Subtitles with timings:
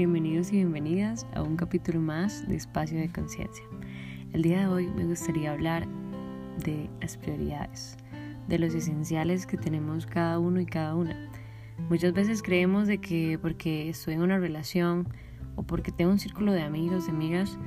[0.00, 3.62] bienvenidos y bienvenidas a un capítulo más de Espacio de Conciencia.
[4.32, 5.86] El día de hoy me gustaría hablar
[6.64, 7.98] de las prioridades,
[8.48, 11.14] de los esenciales que tenemos cada uno y cada una.
[11.90, 15.06] Muchas veces creemos de que porque estoy en una relación
[15.56, 17.58] o porque tengo un círculo de amigos y amigas,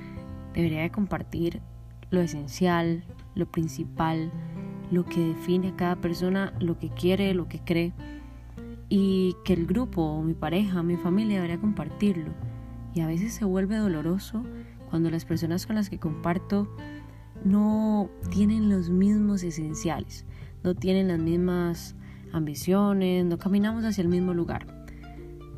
[0.55, 1.61] debería de compartir
[2.09, 3.03] lo esencial,
[3.35, 4.31] lo principal,
[4.89, 7.93] lo que define a cada persona, lo que quiere, lo que cree
[8.95, 12.31] y que el grupo, mi pareja, mi familia debería compartirlo.
[12.93, 14.43] Y a veces se vuelve doloroso
[14.91, 16.67] cuando las personas con las que comparto
[17.43, 20.27] no tienen los mismos esenciales,
[20.63, 21.95] no tienen las mismas
[22.33, 24.85] ambiciones, no caminamos hacia el mismo lugar.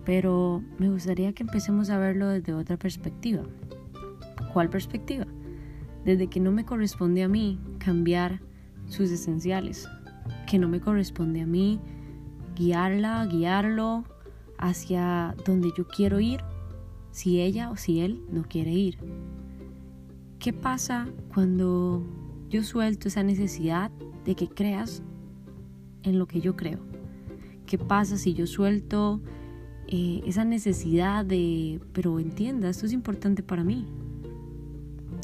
[0.06, 3.44] Pero me gustaría que empecemos a verlo desde otra perspectiva.
[4.54, 5.28] ¿Cuál perspectiva?
[6.06, 8.40] Desde que no me corresponde a mí cambiar
[8.88, 9.90] sus esenciales,
[10.48, 11.82] que no me corresponde a mí
[12.56, 14.04] guiarla, guiarlo
[14.58, 16.40] hacia donde yo quiero ir,
[17.12, 18.98] si ella o si él no quiere ir.
[20.40, 22.04] ¿Qué pasa cuando
[22.50, 23.92] yo suelto esa necesidad
[24.26, 25.02] de que creas
[26.04, 26.80] en lo que yo creo?
[27.66, 29.22] ¿Qué pasa si yo suelto
[29.88, 33.86] eh, esa necesidad de, pero entienda, esto es importante para mí?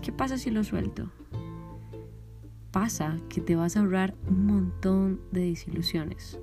[0.02, 1.12] ¿Qué pasa si lo suelto?
[2.72, 6.40] Pasa que te vas a ahorrar un montón de desilusiones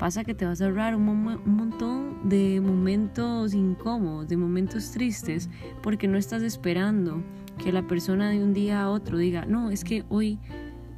[0.00, 5.50] pasa que te vas a ahorrar un, montón de momentos incómodos, de momentos tristes,
[5.82, 7.22] porque no estás esperando
[7.62, 10.38] que la persona de un día a otro diga, no, es que hoy,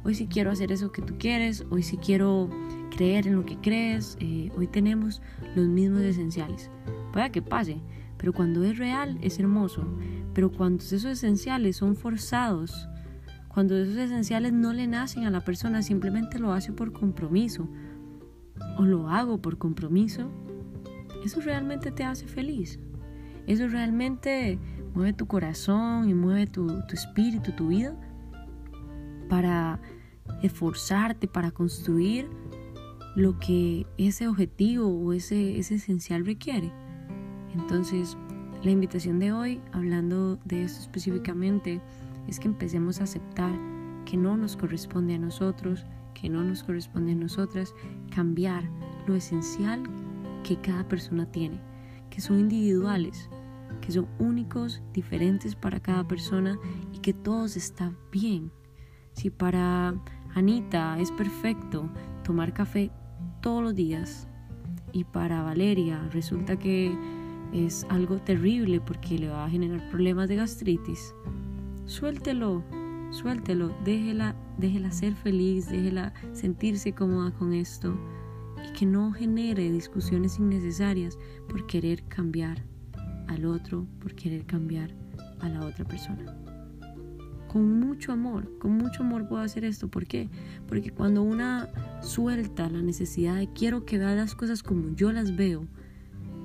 [0.05, 2.49] hoy sí quiero hacer eso que tú quieres, hoy sí quiero
[2.95, 5.21] creer en lo que crees, eh, hoy tenemos
[5.53, 6.71] los mismos esenciales.
[7.11, 7.81] Puede que pase,
[8.15, 9.85] pero cuando es real es hermoso,
[10.33, 12.87] pero cuando esos esenciales son forzados,
[13.53, 17.69] cuando esos esenciales no le nacen a la persona, simplemente lo hace por compromiso,
[18.77, 20.29] o lo hago por compromiso,
[21.23, 22.79] eso realmente te hace feliz.
[23.45, 24.57] Eso realmente
[24.95, 27.95] mueve tu corazón y mueve tu, espíritu, tu vida,
[29.29, 29.79] para
[30.41, 32.27] esforzarte, para construir
[33.15, 36.71] lo que ese objetivo o ese, ese esencial requiere.
[37.53, 38.17] Entonces,
[38.63, 41.81] la invitación de hoy, hablando de esto específicamente,
[42.27, 43.53] es que empecemos a aceptar
[44.05, 47.73] que no nos corresponde a nosotros, que no nos corresponde a nosotras,
[48.13, 48.63] cambiar
[49.07, 49.83] lo esencial
[50.43, 51.59] que cada persona tiene,
[52.09, 53.29] que son individuales,
[53.81, 56.57] que son únicos, diferentes para cada persona
[56.93, 58.51] y que todos están bien.
[59.13, 59.95] Si para
[60.33, 61.89] Anita es perfecto
[62.23, 62.91] tomar café
[63.41, 64.27] todos los días
[64.91, 66.95] y para Valeria resulta que
[67.53, 71.13] es algo terrible porque le va a generar problemas de gastritis,
[71.85, 72.63] suéltelo,
[73.11, 77.97] suéltelo, déjela, déjela ser feliz, déjela sentirse cómoda con esto
[78.67, 81.17] y que no genere discusiones innecesarias
[81.47, 82.63] por querer cambiar
[83.27, 84.91] al otro, por querer cambiar
[85.41, 86.37] a la otra persona.
[87.47, 89.87] Con mucho amor, con mucho amor puedo hacer esto.
[89.87, 90.27] ¿Por qué?
[90.67, 91.69] Porque cuando una
[92.01, 95.67] suelta la necesidad de quiero que vea las cosas como yo las veo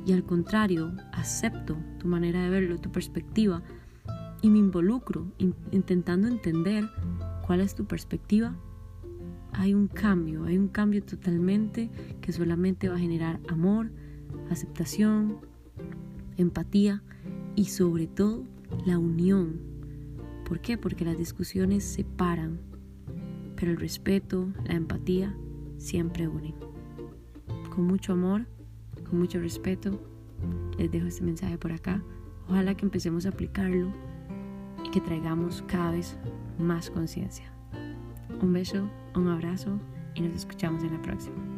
[0.04, 3.62] y al contrario acepto tu manera de verlo, tu perspectiva,
[4.42, 5.26] y me involucro
[5.72, 6.88] intentando entender
[7.46, 8.56] cuál es tu perspectiva,
[9.52, 11.90] hay un cambio, hay un cambio totalmente
[12.20, 13.90] que solamente va a generar amor,
[14.50, 15.38] aceptación,
[16.36, 17.02] empatía
[17.56, 18.44] y sobre todo
[18.86, 19.60] la unión.
[20.44, 20.78] ¿Por qué?
[20.78, 22.60] Porque las discusiones separan,
[23.56, 25.34] pero el respeto, la empatía
[25.78, 26.54] siempre unen.
[27.74, 28.46] Con mucho amor,
[29.08, 30.00] con mucho respeto,
[30.78, 32.02] les dejo este mensaje por acá.
[32.48, 33.92] Ojalá que empecemos a aplicarlo
[34.90, 36.16] que traigamos cada vez
[36.58, 37.50] más conciencia.
[38.40, 39.78] Un beso, un abrazo
[40.14, 41.57] y nos escuchamos en la próxima.